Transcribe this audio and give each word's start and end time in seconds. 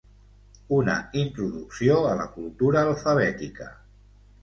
Una 0.77 0.95
introducció 1.25 2.01
a 2.15 2.17
la 2.23 2.27
cultura 2.41 2.85
alfabètica. 2.89 3.73